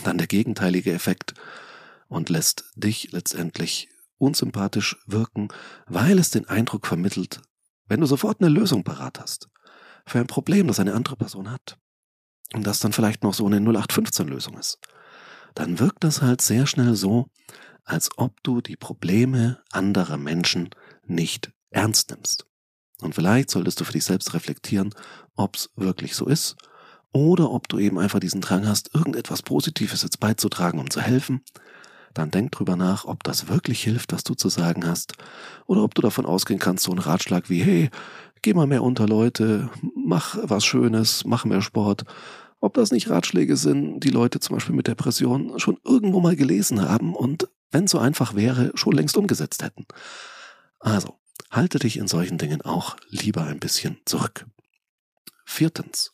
dann 0.05 0.19
der 0.19 0.26
gegenteilige 0.26 0.93
Effekt 0.93 1.35
und 2.08 2.29
lässt 2.29 2.64
dich 2.75 3.12
letztendlich 3.12 3.88
unsympathisch 4.19 4.97
wirken, 5.06 5.49
weil 5.87 6.19
es 6.19 6.31
den 6.31 6.49
Eindruck 6.49 6.87
vermittelt, 6.87 7.41
wenn 7.87 8.00
du 8.00 8.06
sofort 8.06 8.41
eine 8.41 8.48
Lösung 8.51 8.84
parat 8.84 9.20
hast 9.20 9.48
für 10.06 10.19
ein 10.19 10.27
Problem, 10.27 10.67
das 10.67 10.81
eine 10.81 10.94
andere 10.94 11.17
Person 11.17 11.51
hat 11.51 11.79
und 12.55 12.67
das 12.67 12.81
dann 12.81 12.93
vielleicht 12.93 13.22
noch 13.22 13.34
so 13.34 13.46
eine 13.46 13.58
0815-Lösung 13.58 14.58
ist, 14.58 14.79
dann 15.56 15.81
wirkt 15.81 16.05
das 16.05 16.22
halt 16.22 16.43
sehr 16.43 16.67
schnell 16.67 16.94
so, 16.94 17.27
als 17.84 18.10
ob 18.17 18.43
du 18.43 18.60
die 18.60 18.77
Probleme 18.77 19.58
anderer 19.72 20.19
Menschen 20.19 20.69
nicht 21.06 21.51
ernst 21.70 22.10
nimmst. 22.10 22.46
Und 23.01 23.15
vielleicht 23.15 23.51
solltest 23.51 23.81
du 23.81 23.84
für 23.84 23.93
dich 23.93 24.05
selbst 24.05 24.34
reflektieren, 24.34 24.94
ob 25.34 25.56
es 25.56 25.70
wirklich 25.75 26.15
so 26.15 26.27
ist 26.27 26.56
oder 27.13 27.51
ob 27.51 27.69
du 27.69 27.79
eben 27.79 27.98
einfach 27.98 28.20
diesen 28.20 28.43
Drang 28.43 28.69
hast, 28.69 28.94
irgendetwas 28.94 29.43
Positives 29.43 30.03
jetzt 30.03 30.20
beizutragen, 30.20 30.79
um 30.79 30.91
zu 30.91 31.01
helfen. 31.01 31.43
Dann 32.13 32.31
denk 32.31 32.53
drüber 32.53 32.77
nach, 32.77 33.06
ob 33.06 33.25
das 33.25 33.48
wirklich 33.48 33.82
hilft, 33.82 34.13
was 34.13 34.25
du 34.25 34.34
zu 34.34 34.51
sagen 34.51 34.86
hast, 34.86 35.15
oder 35.67 35.82
ob 35.82 35.94
du 35.94 36.03
davon 36.03 36.27
ausgehen 36.27 36.60
kannst, 36.60 36.84
so 36.84 36.93
ein 36.93 36.98
Ratschlag 36.98 37.48
wie, 37.48 37.63
hey, 37.63 37.91
geh 38.43 38.53
mal 38.53 38.67
mehr 38.67 38.82
unter 38.82 39.06
Leute, 39.06 39.70
mach 39.94 40.36
was 40.43 40.67
Schönes, 40.67 41.25
mach 41.25 41.46
mehr 41.46 41.63
Sport, 41.63 42.05
ob 42.60 42.75
das 42.75 42.91
nicht 42.91 43.10
Ratschläge 43.10 43.56
sind, 43.56 44.01
die 44.01 44.10
Leute 44.10 44.41
zum 44.41 44.56
Beispiel 44.56 44.75
mit 44.75 44.86
Depressionen 44.86 45.58
schon 45.58 45.79
irgendwo 45.84 46.20
mal 46.20 46.36
gelesen 46.36 46.82
haben 46.82 47.15
und, 47.15 47.48
wenn 47.70 47.86
so 47.86 47.98
einfach 47.98 48.34
wäre, 48.34 48.72
schon 48.75 48.93
längst 48.93 49.17
umgesetzt 49.17 49.63
hätten. 49.63 49.86
Also, 50.79 51.19
halte 51.51 51.79
dich 51.79 51.96
in 51.96 52.08
solchen 52.08 52.39
Dingen 52.39 52.63
auch 52.63 52.96
lieber 53.08 53.44
ein 53.44 53.60
bisschen 53.60 53.98
zurück. 54.05 54.46
Viertens. 55.44 56.13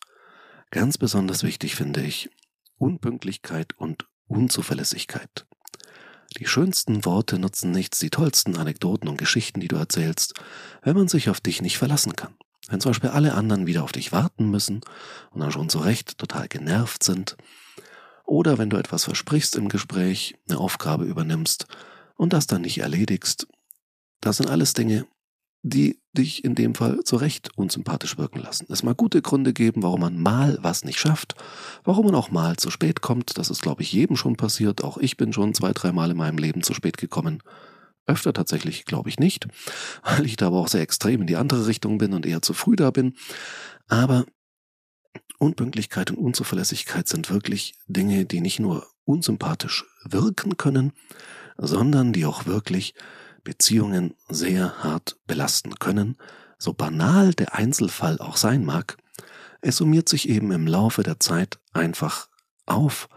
Ganz 0.71 0.99
besonders 0.99 1.43
wichtig 1.43 1.75
finde 1.75 2.03
ich 2.03 2.31
Unpünktlichkeit 2.79 3.75
und 3.77 4.07
Unzuverlässigkeit. 4.27 5.47
Die 6.39 6.47
schönsten 6.47 7.05
Worte 7.05 7.39
nutzen 7.39 7.71
nichts, 7.71 7.99
die 7.99 8.11
tollsten 8.11 8.57
Anekdoten 8.57 9.09
und 9.09 9.19
Geschichten, 9.19 9.61
die 9.61 9.69
du 9.69 9.77
erzählst, 9.77 10.35
wenn 10.83 10.97
man 10.97 11.09
sich 11.09 11.29
auf 11.29 11.41
dich 11.41 11.61
nicht 11.61 11.77
verlassen 11.77 12.17
kann. 12.17 12.35
Wenn 12.73 12.81
zum 12.81 12.93
Beispiel 12.93 13.11
alle 13.11 13.35
anderen 13.35 13.67
wieder 13.67 13.85
auf 13.85 13.93
dich 13.93 14.12
warten 14.12 14.50
müssen 14.50 14.81
und 15.31 15.43
dann 15.43 15.52
schon 15.52 15.69
zu 15.69 15.79
Recht 15.79 16.17
total 16.17 16.49
genervt 16.49 17.02
sind. 17.02 17.37
Oder 18.25 18.57
wenn 18.57 18.71
du 18.71 18.79
etwas 18.79 19.05
versprichst 19.05 19.57
im 19.57 19.69
Gespräch, 19.69 20.37
eine 20.49 20.59
Aufgabe 20.59 21.05
übernimmst 21.05 21.67
und 22.17 22.33
das 22.33 22.47
dann 22.47 22.62
nicht 22.62 22.79
erledigst. 22.79 23.47
Das 24.23 24.38
sind 24.38 24.49
alles 24.49 24.73
Dinge, 24.73 25.05
die 25.62 26.00
dich 26.17 26.45
in 26.45 26.55
dem 26.55 26.75
Fall 26.75 27.00
zu 27.05 27.17
Recht 27.17 27.50
unsympathisch 27.59 28.17
wirken 28.17 28.41
lassen. 28.41 28.67
Es 28.71 28.83
mag 28.83 28.97
gute 28.97 29.21
Gründe 29.21 29.52
geben, 29.52 29.83
warum 29.83 30.00
man 30.00 30.19
mal 30.19 30.57
was 30.62 30.83
nicht 30.83 30.99
schafft, 30.99 31.35
warum 31.85 32.07
man 32.07 32.14
auch 32.14 32.31
mal 32.31 32.57
zu 32.57 32.71
spät 32.71 33.02
kommt. 33.02 33.37
Das 33.37 33.50
ist, 33.50 33.61
glaube 33.61 33.83
ich, 33.83 33.93
jedem 33.93 34.17
schon 34.17 34.37
passiert. 34.37 34.83
Auch 34.83 34.97
ich 34.97 35.19
bin 35.19 35.35
schon 35.35 35.52
zwei, 35.52 35.75
dreimal 35.75 36.11
in 36.11 36.17
meinem 36.17 36.38
Leben 36.38 36.62
zu 36.62 36.73
spät 36.73 36.97
gekommen. 36.97 37.43
Öfter 38.07 38.33
tatsächlich 38.33 38.85
glaube 38.85 39.09
ich 39.09 39.19
nicht, 39.19 39.47
weil 40.03 40.27
ich 40.27 40.37
da 40.37 40.49
aber 40.49 40.59
auch 40.59 40.69
sehr 40.69 40.83
extrem 40.83 41.23
in 41.23 41.27
die 41.27 41.37
andere 41.37 41.67
Richtung 41.67 41.99
bin 41.99 42.13
und 42.13 42.27
eher 42.27 42.43
zu 42.43 42.53
früh 42.53 42.77
da 42.77 42.91
bin. 42.91 43.15
Aber 43.89 44.27
Unpünktlichkeit 45.39 46.11
und 46.11 46.19
Unzuverlässigkeit 46.19 47.09
sind 47.09 47.31
wirklich 47.31 47.75
Dinge, 47.87 48.25
die 48.25 48.41
nicht 48.41 48.61
nur 48.61 48.87
unsympathisch 49.05 49.85
wirken 50.05 50.57
können, 50.57 50.93
sondern 51.59 52.13
die 52.13 52.27
auch 52.27 52.47
wirklich 52.47 52.95
Beziehungen 53.45 54.15
sehr 54.29 54.83
hart 54.83 55.17
belasten 55.27 55.75
können, 55.77 56.17
so 56.59 56.73
banal 56.73 57.35
der 57.35 57.55
Einzelfall 57.55 58.19
auch 58.21 58.37
sein 58.37 58.65
mag, 58.65 58.97
es 59.65 59.77
summiert 59.77 60.09
sich 60.09 60.29
eben 60.29 60.51
im 60.51 60.67
Laufe 60.67 61.05
der 61.05 61.21
Zeit 61.21 61.61
einfach 61.73 62.29
auf 62.67 63.09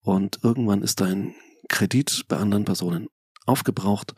und 0.00 0.40
irgendwann 0.42 0.82
ist 0.82 1.00
dein 1.00 1.34
Kredit 1.68 2.24
bei 2.26 2.38
anderen 2.38 2.64
Personen 2.64 3.08
aufgebraucht 3.48 4.14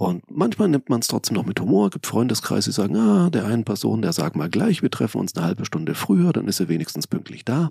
und 0.00 0.30
manchmal 0.30 0.68
nimmt 0.68 0.88
man 0.88 1.00
es 1.00 1.08
trotzdem 1.08 1.34
noch 1.34 1.44
mit 1.44 1.60
Humor, 1.60 1.90
gibt 1.90 2.06
Freundeskreise, 2.06 2.70
die 2.70 2.74
sagen, 2.74 2.96
ah, 2.96 3.28
der 3.28 3.44
einen 3.44 3.66
Person, 3.66 4.00
der 4.00 4.14
sagt 4.14 4.34
mal 4.34 4.48
gleich, 4.48 4.80
wir 4.80 4.90
treffen 4.90 5.20
uns 5.20 5.36
eine 5.36 5.44
halbe 5.44 5.66
Stunde 5.66 5.94
früher, 5.94 6.32
dann 6.32 6.48
ist 6.48 6.58
er 6.58 6.70
wenigstens 6.70 7.06
pünktlich 7.06 7.44
da. 7.44 7.70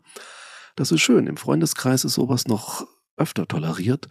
Das 0.76 0.92
ist 0.92 1.02
schön, 1.02 1.26
im 1.26 1.38
Freundeskreis 1.38 2.06
ist 2.06 2.14
sowas 2.14 2.46
noch 2.46 2.86
öfter 3.18 3.48
toleriert, 3.48 4.10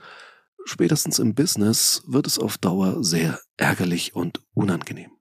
spätestens 0.64 1.20
im 1.20 1.36
Business 1.36 2.02
wird 2.08 2.26
es 2.26 2.40
auf 2.40 2.58
Dauer 2.58 3.04
sehr 3.04 3.38
ärgerlich 3.56 4.16
und 4.16 4.42
unangenehm. 4.52 5.12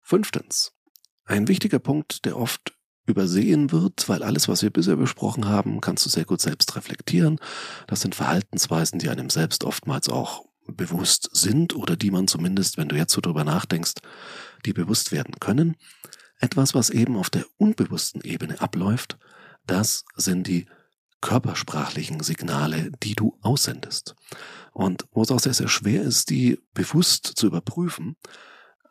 Fünftens. 0.00 0.72
Ein 1.24 1.46
wichtiger 1.46 1.78
Punkt, 1.78 2.24
der 2.24 2.36
oft 2.36 2.74
übersehen 3.06 3.72
wird, 3.72 4.08
weil 4.08 4.22
alles, 4.22 4.48
was 4.48 4.62
wir 4.62 4.70
bisher 4.70 4.96
besprochen 4.96 5.48
haben, 5.48 5.80
kannst 5.80 6.06
du 6.06 6.10
sehr 6.10 6.24
gut 6.24 6.40
selbst 6.40 6.76
reflektieren. 6.76 7.38
Das 7.86 8.00
sind 8.00 8.14
Verhaltensweisen, 8.14 8.98
die 8.98 9.08
einem 9.08 9.30
selbst 9.30 9.64
oftmals 9.64 10.08
auch 10.08 10.44
bewusst 10.66 11.28
sind 11.32 11.74
oder 11.74 11.96
die 11.96 12.10
man 12.10 12.28
zumindest, 12.28 12.76
wenn 12.76 12.88
du 12.88 12.96
jetzt 12.96 13.12
so 13.12 13.20
drüber 13.20 13.44
nachdenkst, 13.44 13.94
die 14.64 14.72
bewusst 14.72 15.10
werden 15.10 15.34
können. 15.40 15.76
Etwas, 16.38 16.74
was 16.74 16.90
eben 16.90 17.16
auf 17.16 17.30
der 17.30 17.44
unbewussten 17.56 18.20
Ebene 18.22 18.60
abläuft, 18.60 19.18
das 19.66 20.04
sind 20.16 20.46
die 20.46 20.66
körpersprachlichen 21.20 22.20
Signale, 22.20 22.90
die 23.02 23.14
du 23.14 23.38
aussendest. 23.42 24.14
Und 24.72 25.06
wo 25.12 25.22
es 25.22 25.30
auch 25.30 25.40
sehr, 25.40 25.54
sehr 25.54 25.68
schwer 25.68 26.02
ist, 26.02 26.30
die 26.30 26.58
bewusst 26.74 27.26
zu 27.26 27.46
überprüfen. 27.46 28.16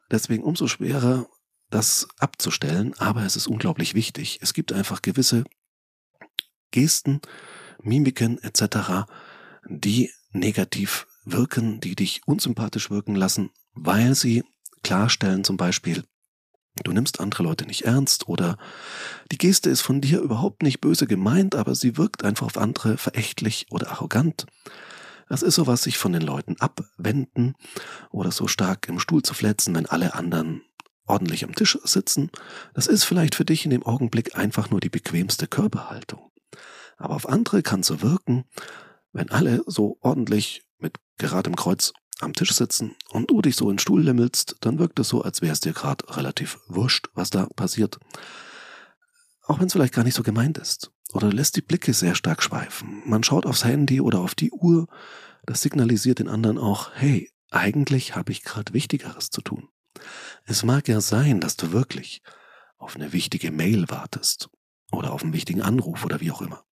Deswegen 0.10 0.44
umso 0.44 0.68
schwerer, 0.68 1.28
das 1.72 2.08
abzustellen, 2.20 2.94
aber 3.00 3.24
es 3.24 3.36
ist 3.36 3.48
unglaublich 3.48 3.96
wichtig. 3.96 4.40
Es 4.42 4.54
gibt 4.54 4.72
einfach 4.72 5.02
gewisse 5.02 5.44
Gesten, 6.70 7.22
Mimiken 7.82 8.42
etc., 8.44 9.08
die 9.68 10.12
negativ 10.32 11.08
wirken, 11.26 11.80
die 11.80 11.96
dich 11.96 12.22
unsympathisch 12.26 12.90
wirken 12.90 13.16
lassen, 13.16 13.50
weil 13.74 14.16
sie 14.16 14.44
klarstellen 14.84 15.44
zum 15.44 15.58
Beispiel, 15.58 16.04
Du 16.84 16.94
nimmst 16.94 17.20
andere 17.20 17.44
Leute 17.44 17.66
nicht 17.66 17.82
ernst 17.82 18.30
oder 18.30 18.58
die 19.32 19.38
Geste 19.38 19.70
ist 19.70 19.82
von 19.82 20.00
dir 20.00 20.22
überhaupt 20.22 20.64
nicht 20.64 20.80
böse 20.80 21.06
gemeint, 21.06 21.54
aber 21.54 21.76
sie 21.76 21.98
wirkt 21.98 22.24
einfach 22.24 22.46
auf 22.46 22.58
andere 22.58 22.98
verächtlich 22.98 23.66
oder 23.72 23.92
arrogant. 23.92 24.46
Das 25.28 25.42
ist 25.44 25.56
sowas, 25.56 25.84
sich 25.84 25.98
von 25.98 26.14
den 26.14 26.22
Leuten 26.22 26.56
abwenden 26.60 27.56
oder 28.10 28.32
so 28.32 28.48
stark 28.48 28.88
im 28.88 29.00
Stuhl 29.00 29.22
zu 29.22 29.34
fletzen, 29.34 29.76
wenn 29.76 29.86
alle 29.86 30.14
anderen 30.14 30.62
ordentlich 31.12 31.44
am 31.44 31.54
Tisch 31.54 31.78
sitzen. 31.84 32.32
Das 32.74 32.88
ist 32.88 33.04
vielleicht 33.04 33.36
für 33.36 33.46
dich 33.46 33.66
in 33.66 33.72
dem 33.72 33.84
Augenblick 33.84 34.38
einfach 34.38 34.70
nur 34.70 34.80
die 34.80 34.90
bequemste 34.90 35.46
Körperhaltung. 35.46 36.32
Aber 36.98 37.16
auf 37.16 37.28
andere 37.28 37.62
kann 37.62 37.84
so 37.84 38.02
wirken, 38.02 38.46
wenn 39.12 39.30
alle 39.30 39.64
so 39.68 39.98
ordentlich 40.02 40.64
mit 40.80 40.98
geradem 41.18 41.56
Kreuz 41.56 41.94
am 42.22 42.34
Tisch 42.34 42.54
sitzen 42.54 42.96
und 43.10 43.30
du 43.30 43.42
dich 43.42 43.56
so 43.56 43.70
in 43.70 43.76
den 43.76 43.80
Stuhl 43.80 44.02
limmelst, 44.02 44.56
dann 44.62 44.80
wirkt 44.80 45.00
es 45.00 45.10
so, 45.10 45.22
als 45.22 45.42
wäre 45.42 45.52
es 45.52 45.60
dir 45.60 45.74
gerade 45.74 46.06
relativ 46.16 46.60
wurscht, 46.68 47.10
was 47.14 47.30
da 47.30 47.48
passiert. 47.56 48.00
Auch 49.44 49.60
wenn 49.60 49.68
es 49.68 49.74
vielleicht 49.74 49.94
gar 49.94 50.04
nicht 50.04 50.16
so 50.16 50.24
gemeint 50.24 50.58
ist. 50.58 50.92
Oder 51.14 51.34
lässt 51.34 51.58
die 51.58 51.62
Blicke 51.62 51.94
sehr 51.94 52.16
stark 52.16 52.42
schweifen. 52.42 53.02
Man 53.06 53.24
schaut 53.24 53.46
aufs 53.46 53.66
Handy 53.66 54.00
oder 54.00 54.20
auf 54.20 54.34
die 54.34 54.52
Uhr. 54.52 54.88
Das 55.46 55.62
signalisiert 55.62 56.20
den 56.20 56.30
anderen 56.30 56.58
auch, 56.58 56.92
hey, 56.94 57.30
eigentlich 57.50 58.16
habe 58.16 58.32
ich 58.32 58.44
gerade 58.44 58.74
Wichtigeres 58.74 59.30
zu 59.30 59.42
tun. 59.42 59.68
Es 60.46 60.64
mag 60.64 60.88
ja 60.88 61.02
sein, 61.02 61.40
dass 61.40 61.58
du 61.58 61.72
wirklich 61.72 62.22
auf 62.78 62.96
eine 62.96 63.14
wichtige 63.14 63.52
Mail 63.52 63.90
wartest 63.90 64.50
oder 64.92 65.14
auf 65.14 65.24
einen 65.24 65.34
wichtigen 65.34 65.62
Anruf 65.62 66.04
oder 66.04 66.20
wie 66.20 66.32
auch 66.32 66.42
immer. 66.42 66.64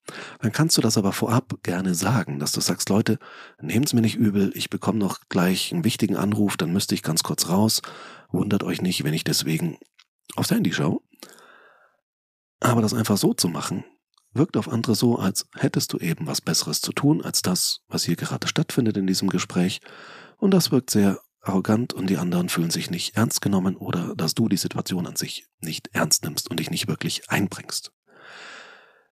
Dann 0.42 0.52
kannst 0.52 0.78
du 0.78 0.82
das 0.82 0.98
aber 0.98 1.14
vorab 1.14 1.62
gerne 1.64 1.96
sagen, 1.96 2.40
dass 2.40 2.52
du 2.52 2.62
sagst, 2.62 2.90
Leute, 2.90 3.20
nehmt's 3.62 3.94
mir 3.94 4.02
nicht 4.02 4.16
übel, 4.16 4.52
ich 4.56 4.70
bekomme 4.70 5.00
noch 5.00 5.22
gleich 5.30 5.72
einen 5.72 5.84
wichtigen 5.84 6.18
Anruf, 6.18 6.58
dann 6.58 6.74
müsste 6.74 6.96
ich 6.96 7.04
ganz 7.04 7.24
kurz 7.24 7.48
raus. 7.48 7.82
Wundert 8.32 8.64
euch 8.64 8.82
nicht, 8.82 9.04
wenn 9.04 9.14
ich 9.14 9.24
deswegen 9.24 9.78
aufs 10.36 10.52
Handy 10.52 10.74
schaue. 10.74 11.00
Aber 12.60 12.82
das 12.82 12.94
einfach 12.94 13.18
so 13.18 13.34
zu 13.34 13.48
machen, 13.48 13.86
wirkt 14.34 14.58
auf 14.58 14.68
andere 14.68 14.96
so, 14.96 15.18
als 15.18 15.48
hättest 15.56 15.94
du 15.94 15.98
eben 15.98 16.28
was 16.28 16.42
Besseres 16.42 16.82
zu 16.82 16.92
tun, 16.92 17.24
als 17.24 17.42
das, 17.42 17.82
was 17.88 18.04
hier 18.04 18.16
gerade 18.16 18.48
stattfindet 18.48 18.98
in 18.98 19.08
diesem 19.08 19.30
Gespräch. 19.30 19.80
Und 20.38 20.52
das 20.52 20.72
wirkt 20.72 20.90
sehr 20.90 21.20
arrogant 21.42 21.94
und 21.94 22.10
die 22.10 22.18
anderen 22.18 22.50
fühlen 22.50 22.70
sich 22.70 22.90
nicht 22.90 23.16
ernst 23.16 23.42
genommen 23.42 23.76
oder 23.76 24.16
dass 24.16 24.36
du 24.36 24.50
die 24.50 24.58
Situation 24.58 25.08
an 25.08 25.16
sich 25.16 25.48
nicht 25.60 25.90
ernst 25.94 26.24
nimmst 26.24 26.50
und 26.50 26.60
dich 26.60 26.70
nicht 26.70 26.88
wirklich 26.88 27.30
einbringst. 27.30 27.92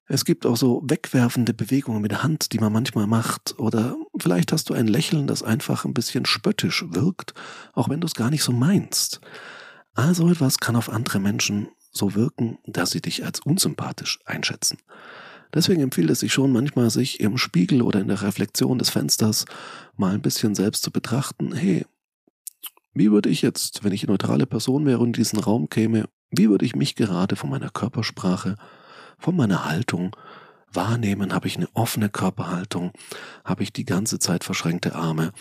Es 0.09 0.23
gibt 0.23 0.45
auch 0.45 0.55
so 0.55 0.81
wegwerfende 0.85 1.53
Bewegungen 1.53 2.01
mit 2.01 2.11
der 2.11 2.23
Hand, 2.23 2.53
die 2.53 2.59
man 2.59 2.71
manchmal 2.71 3.07
macht. 3.07 3.59
Oder 3.59 3.97
vielleicht 4.17 4.53
hast 4.53 4.69
du 4.69 4.73
ein 4.73 4.87
Lächeln, 4.87 5.27
das 5.27 5.43
einfach 5.43 5.83
ein 5.83 5.93
bisschen 5.93 6.25
spöttisch 6.25 6.85
wirkt, 6.87 7.33
auch 7.73 7.89
wenn 7.89 7.99
du 7.99 8.07
es 8.07 8.15
gar 8.15 8.29
nicht 8.29 8.43
so 8.43 8.53
meinst. 8.53 9.19
Also 9.95 10.29
etwas 10.29 10.59
kann 10.59 10.77
auf 10.77 10.89
andere 10.89 11.19
Menschen 11.19 11.67
so 11.91 12.15
wirken, 12.15 12.57
dass 12.65 12.91
sie 12.91 13.01
dich 13.01 13.25
als 13.25 13.41
unsympathisch 13.41 14.19
einschätzen. 14.25 14.77
Deswegen 15.53 15.81
empfiehlt 15.81 16.09
es 16.09 16.21
sich 16.21 16.31
schon 16.31 16.53
manchmal, 16.53 16.89
sich 16.89 17.19
im 17.19 17.37
Spiegel 17.37 17.81
oder 17.81 17.99
in 17.99 18.07
der 18.07 18.21
Reflexion 18.21 18.79
des 18.79 18.89
Fensters 18.89 19.45
mal 19.95 20.13
ein 20.13 20.21
bisschen 20.21 20.55
selbst 20.55 20.83
zu 20.83 20.91
betrachten. 20.91 21.53
Hey, 21.53 21.85
wie 22.97 23.11
würde 23.11 23.29
ich 23.29 23.41
jetzt, 23.41 23.83
wenn 23.83 23.93
ich 23.93 24.03
eine 24.03 24.13
neutrale 24.13 24.45
Person 24.45 24.85
wäre 24.85 24.99
und 24.99 25.07
in 25.07 25.13
diesen 25.13 25.39
Raum 25.39 25.69
käme, 25.69 26.09
wie 26.29 26.49
würde 26.49 26.65
ich 26.65 26.75
mich 26.75 26.95
gerade 26.95 27.35
von 27.35 27.49
meiner 27.49 27.69
Körpersprache 27.69 28.55
von 29.17 29.35
meiner 29.35 29.65
Haltung 29.65 30.15
wahrnehmen? 30.71 31.33
Habe 31.33 31.47
ich 31.47 31.57
eine 31.57 31.69
offene 31.73 32.09
Körperhaltung? 32.09 32.91
Habe 33.43 33.63
ich 33.63 33.71
die 33.71 33.85
ganze 33.85 34.19
Zeit 34.19 34.43
verschränkte 34.43 34.95
Arme? 34.95 35.31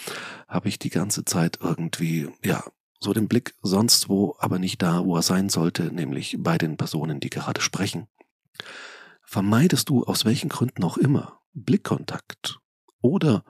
Habe 0.48 0.68
ich 0.68 0.78
die 0.78 0.90
ganze 0.90 1.24
Zeit 1.24 1.58
irgendwie, 1.60 2.28
ja, 2.44 2.62
so 3.00 3.12
den 3.12 3.28
Blick 3.28 3.54
sonst 3.62 4.08
wo, 4.08 4.36
aber 4.38 4.58
nicht 4.58 4.80
da, 4.80 5.04
wo 5.04 5.16
er 5.16 5.22
sein 5.22 5.48
sollte, 5.48 5.84
nämlich 5.94 6.36
bei 6.38 6.58
den 6.58 6.76
Personen, 6.76 7.20
die 7.20 7.30
gerade 7.30 7.60
sprechen? 7.60 8.06
Vermeidest 9.22 9.88
du 9.88 10.04
aus 10.04 10.24
welchen 10.24 10.48
Gründen 10.48 10.84
auch 10.84 10.96
immer 10.96 11.40
Blickkontakt 11.52 12.60
oder 13.00 13.44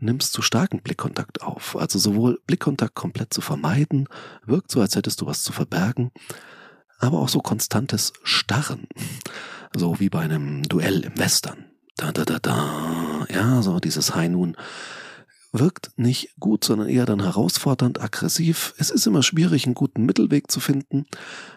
nimmst 0.00 0.32
zu 0.32 0.42
starken 0.42 0.82
Blickkontakt 0.82 1.42
auf. 1.42 1.76
Also 1.76 1.98
sowohl 1.98 2.40
Blickkontakt 2.46 2.94
komplett 2.94 3.32
zu 3.32 3.40
vermeiden, 3.40 4.08
wirkt 4.44 4.70
so, 4.70 4.80
als 4.80 4.96
hättest 4.96 5.20
du 5.20 5.26
was 5.26 5.42
zu 5.42 5.52
verbergen, 5.52 6.10
aber 6.98 7.18
auch 7.18 7.28
so 7.28 7.40
konstantes 7.40 8.12
Starren 8.22 8.86
so 9.74 10.00
wie 10.00 10.08
bei 10.08 10.20
einem 10.20 10.62
Duell 10.64 11.00
im 11.00 11.18
Western. 11.18 11.66
Da, 11.96 12.12
da, 12.12 12.24
da, 12.24 12.38
da. 12.38 13.26
Ja, 13.32 13.62
so 13.62 13.78
dieses 13.78 14.14
High 14.14 14.30
Noon 14.30 14.56
wirkt 15.52 15.90
nicht 15.96 16.36
gut, 16.38 16.62
sondern 16.64 16.88
eher 16.88 17.06
dann 17.06 17.22
herausfordernd, 17.22 18.00
aggressiv. 18.00 18.72
Es 18.78 18.90
ist 18.90 19.06
immer 19.06 19.22
schwierig, 19.22 19.66
einen 19.66 19.74
guten 19.74 20.06
Mittelweg 20.06 20.50
zu 20.50 20.60
finden. 20.60 21.06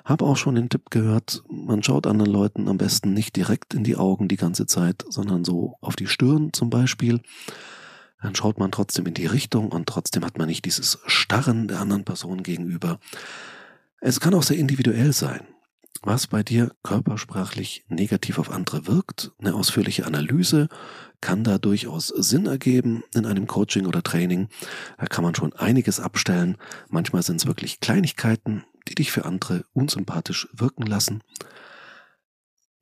Habe 0.03 0.25
auch 0.25 0.35
schon 0.35 0.55
den 0.55 0.69
Tipp 0.69 0.89
gehört, 0.89 1.43
man 1.49 1.83
schaut 1.83 2.07
anderen 2.07 2.31
Leuten 2.31 2.67
am 2.67 2.77
besten 2.77 3.13
nicht 3.13 3.35
direkt 3.35 3.73
in 3.75 3.83
die 3.83 3.95
Augen 3.95 4.27
die 4.27 4.35
ganze 4.35 4.65
Zeit, 4.65 5.05
sondern 5.09 5.45
so 5.45 5.77
auf 5.79 5.95
die 5.95 6.07
Stirn 6.07 6.51
zum 6.53 6.71
Beispiel. 6.71 7.21
Dann 8.23 8.35
schaut 8.35 8.57
man 8.57 8.71
trotzdem 8.71 9.05
in 9.05 9.13
die 9.13 9.27
Richtung 9.27 9.69
und 9.69 9.87
trotzdem 9.87 10.25
hat 10.25 10.39
man 10.39 10.47
nicht 10.47 10.65
dieses 10.65 10.97
Starren 11.05 11.67
der 11.67 11.79
anderen 11.79 12.05
Person 12.05 12.41
gegenüber. 12.41 12.99
Es 14.01 14.19
kann 14.19 14.33
auch 14.33 14.43
sehr 14.43 14.57
individuell 14.57 15.13
sein 15.13 15.45
was 16.05 16.27
bei 16.27 16.43
dir 16.43 16.71
körpersprachlich 16.83 17.85
negativ 17.87 18.37
auf 18.37 18.51
andere 18.51 18.87
wirkt. 18.87 19.31
Eine 19.39 19.53
ausführliche 19.55 20.05
Analyse 20.05 20.67
kann 21.21 21.43
da 21.43 21.57
durchaus 21.57 22.07
Sinn 22.07 22.45
ergeben 22.45 23.03
in 23.15 23.25
einem 23.25 23.47
Coaching 23.47 23.85
oder 23.85 24.03
Training. 24.03 24.49
Da 24.97 25.05
kann 25.05 25.23
man 25.23 25.35
schon 25.35 25.53
einiges 25.53 25.99
abstellen. 25.99 26.57
Manchmal 26.89 27.23
sind 27.23 27.37
es 27.37 27.47
wirklich 27.47 27.79
Kleinigkeiten, 27.79 28.65
die 28.89 28.95
dich 28.95 29.11
für 29.11 29.25
andere 29.25 29.63
unsympathisch 29.73 30.49
wirken 30.51 30.85
lassen. 30.85 31.23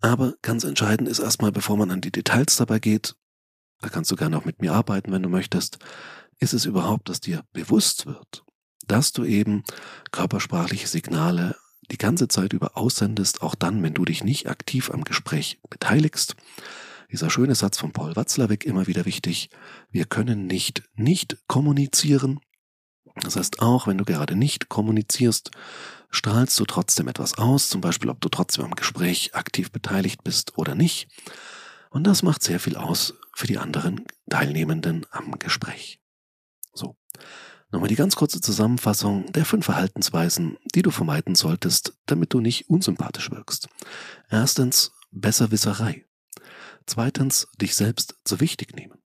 Aber 0.01 0.33
ganz 0.41 0.63
entscheidend 0.63 1.07
ist 1.07 1.19
erstmal, 1.19 1.51
bevor 1.51 1.77
man 1.77 1.91
an 1.91 2.01
die 2.01 2.12
Details 2.12 2.55
dabei 2.55 2.79
geht, 2.79 3.15
da 3.81 3.89
kannst 3.89 4.11
du 4.11 4.15
gerne 4.15 4.38
auch 4.38 4.45
mit 4.45 4.61
mir 4.61 4.73
arbeiten, 4.73 5.11
wenn 5.11 5.23
du 5.23 5.29
möchtest, 5.29 5.79
ist 6.39 6.53
es 6.53 6.65
überhaupt, 6.65 7.09
dass 7.09 7.19
dir 7.19 7.43
bewusst 7.53 8.05
wird, 8.05 8.43
dass 8.88 9.11
du 9.11 9.23
eben 9.23 9.63
körpersprachliche 10.11 10.88
Signale 10.88 11.55
die 11.91 11.97
ganze 11.97 12.27
Zeit 12.27 12.53
über 12.53 12.77
aussendest, 12.77 13.41
auch 13.41 13.55
dann, 13.55 13.83
wenn 13.83 13.93
du 13.93 14.05
dich 14.05 14.23
nicht 14.23 14.50
aktiv 14.50 14.91
am 14.91 15.03
Gespräch 15.03 15.59
beteiligst. 15.69 16.35
Dieser 17.11 17.29
schöne 17.29 17.55
Satz 17.55 17.77
von 17.77 17.91
Paul 17.91 18.15
Watzlawick 18.15 18.65
immer 18.65 18.88
wieder 18.88 19.05
wichtig. 19.05 19.50
Wir 19.89 20.05
können 20.05 20.47
nicht 20.47 20.83
nicht 20.95 21.38
kommunizieren. 21.47 22.39
Das 23.15 23.35
heißt, 23.35 23.61
auch 23.61 23.88
wenn 23.88 23.97
du 23.97 24.05
gerade 24.05 24.35
nicht 24.38 24.69
kommunizierst, 24.69 25.51
strahlst 26.09 26.57
du 26.59 26.65
trotzdem 26.65 27.09
etwas 27.09 27.38
aus, 27.38 27.67
zum 27.67 27.81
Beispiel 27.81 28.09
ob 28.09 28.21
du 28.21 28.29
trotzdem 28.29 28.63
am 28.63 28.75
Gespräch 28.75 29.35
aktiv 29.35 29.71
beteiligt 29.71 30.23
bist 30.23 30.57
oder 30.57 30.75
nicht. 30.75 31.09
Und 31.89 32.07
das 32.07 32.23
macht 32.23 32.41
sehr 32.41 32.61
viel 32.61 32.77
aus 32.77 33.13
für 33.33 33.47
die 33.47 33.57
anderen 33.57 34.05
Teilnehmenden 34.29 35.05
am 35.11 35.38
Gespräch. 35.39 36.00
So. 36.73 36.95
Nochmal 37.71 37.88
die 37.88 37.95
ganz 37.95 38.15
kurze 38.17 38.41
Zusammenfassung 38.41 39.31
der 39.31 39.45
fünf 39.45 39.65
Verhaltensweisen, 39.65 40.57
die 40.75 40.81
du 40.81 40.91
vermeiden 40.91 41.35
solltest, 41.35 41.97
damit 42.05 42.33
du 42.33 42.41
nicht 42.41 42.69
unsympathisch 42.69 43.31
wirkst. 43.31 43.69
Erstens, 44.29 44.91
Besserwisserei. 45.11 46.05
Zweitens, 46.85 47.47
dich 47.61 47.75
selbst 47.75 48.15
zu 48.25 48.39
wichtig 48.41 48.75
nehmen. 48.75 49.00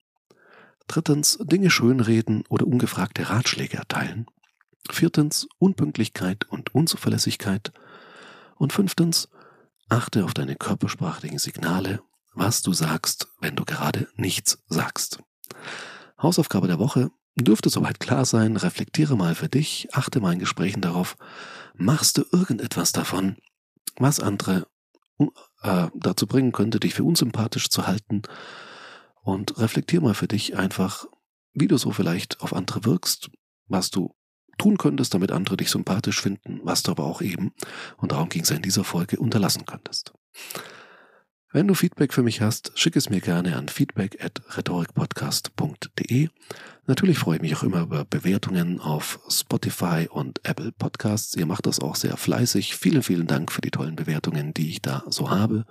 Drittens, 0.87 1.37
Dinge 1.41 1.69
schönreden 1.69 2.43
oder 2.49 2.65
ungefragte 2.65 3.29
Ratschläge 3.29 3.77
erteilen. 3.77 4.27
Viertens, 4.89 5.47
Unpünktlichkeit 5.57 6.45
und 6.49 6.73
Unzuverlässigkeit. 6.73 7.71
Und 8.55 8.73
fünftens, 8.73 9.29
achte 9.89 10.23
auf 10.25 10.33
deine 10.33 10.55
körpersprachlichen 10.55 11.39
Signale, 11.39 12.01
was 12.35 12.61
du 12.61 12.73
sagst, 12.73 13.27
wenn 13.39 13.55
du 13.55 13.65
gerade 13.65 14.07
nichts 14.15 14.63
sagst. 14.67 15.19
Hausaufgabe 16.21 16.67
der 16.67 16.79
Woche, 16.79 17.11
Dürfte 17.37 17.69
soweit 17.69 17.99
klar 17.99 18.23
sein, 18.23 18.55
reflektiere 18.55 19.17
mal 19.17 19.35
für 19.35 19.49
dich, 19.49 19.89
achte 19.91 20.21
mal 20.21 20.33
in 20.33 20.39
Gesprächen 20.39 20.79
darauf, 20.79 21.17
machst 21.75 22.17
du 22.17 22.23
irgendetwas 22.31 22.93
davon, 22.93 23.35
was 23.97 24.21
andere 24.21 24.67
äh, 25.61 25.87
dazu 25.93 26.27
bringen 26.27 26.53
könnte, 26.53 26.79
dich 26.79 26.93
für 26.93 27.03
unsympathisch 27.03 27.69
zu 27.69 27.87
halten 27.87 28.21
und 29.21 29.57
reflektiere 29.57 30.01
mal 30.01 30.13
für 30.13 30.29
dich 30.29 30.55
einfach, 30.55 31.05
wie 31.53 31.67
du 31.67 31.77
so 31.77 31.91
vielleicht 31.91 32.39
auf 32.39 32.53
andere 32.53 32.85
wirkst, 32.85 33.29
was 33.67 33.89
du 33.89 34.15
tun 34.57 34.77
könntest, 34.77 35.13
damit 35.13 35.31
andere 35.31 35.57
dich 35.57 35.69
sympathisch 35.69 36.21
finden, 36.21 36.61
was 36.63 36.83
du 36.83 36.91
aber 36.91 37.03
auch 37.03 37.21
eben, 37.21 37.53
und 37.97 38.13
darum 38.13 38.29
ging 38.29 38.43
es 38.43 38.49
ja 38.49 38.55
in 38.55 38.61
dieser 38.61 38.85
Folge, 38.85 39.19
unterlassen 39.19 39.65
könntest. 39.65 40.13
Wenn 41.55 41.69
du 41.69 41.73
Feedback 41.73 42.11
für 42.11 42.21
mich 42.21 42.41
hast, 42.41 42.73
schick 42.75 42.97
es 42.97 43.09
mir 43.09 43.21
gerne 43.21 43.55
an 43.55 43.69
feedback 43.69 44.21
at 44.21 44.41
rhetorikpodcast.de. 44.57 46.27
Natürlich 46.85 47.17
freue 47.17 47.37
ich 47.37 47.41
mich 47.41 47.55
auch 47.55 47.63
immer 47.63 47.79
über 47.79 48.03
Bewertungen 48.03 48.81
auf 48.81 49.21
Spotify 49.29 50.09
und 50.11 50.41
Apple 50.43 50.73
Podcasts. 50.73 51.33
Ihr 51.37 51.45
macht 51.45 51.65
das 51.65 51.79
auch 51.79 51.95
sehr 51.95 52.17
fleißig. 52.17 52.75
Vielen, 52.75 53.03
vielen 53.03 53.25
Dank 53.25 53.53
für 53.53 53.61
die 53.61 53.71
tollen 53.71 53.95
Bewertungen, 53.95 54.53
die 54.53 54.69
ich 54.69 54.81
da 54.81 55.05
so 55.07 55.29
habe. 55.29 55.63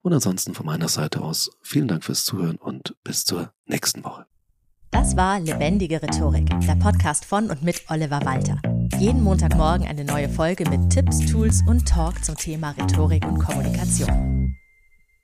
Und 0.00 0.14
ansonsten 0.14 0.54
von 0.54 0.64
meiner 0.64 0.88
Seite 0.88 1.20
aus 1.20 1.50
vielen 1.60 1.88
Dank 1.88 2.02
fürs 2.02 2.24
Zuhören 2.24 2.56
und 2.56 2.96
bis 3.04 3.26
zur 3.26 3.52
nächsten 3.66 4.02
Woche. 4.04 4.24
Das 4.90 5.18
war 5.18 5.38
Lebendige 5.38 6.00
Rhetorik, 6.00 6.48
der 6.66 6.76
Podcast 6.76 7.26
von 7.26 7.50
und 7.50 7.62
mit 7.62 7.82
Oliver 7.90 8.24
Walter. 8.24 8.58
Jeden 8.98 9.22
Montagmorgen 9.22 9.86
eine 9.86 10.06
neue 10.06 10.30
Folge 10.30 10.66
mit 10.70 10.88
Tipps, 10.88 11.30
Tools 11.30 11.62
und 11.68 11.86
Talk 11.86 12.24
zum 12.24 12.36
Thema 12.36 12.70
Rhetorik 12.70 13.26
und 13.26 13.38
Kommunikation. 13.38 14.56